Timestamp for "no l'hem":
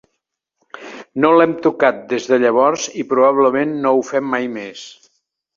1.25-1.53